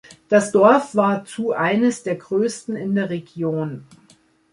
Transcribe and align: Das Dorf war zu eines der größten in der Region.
Das 0.29 0.51
Dorf 0.51 0.95
war 0.95 1.25
zu 1.25 1.51
eines 1.51 2.01
der 2.01 2.15
größten 2.15 2.75
in 2.75 2.95
der 2.95 3.11
Region. 3.11 3.85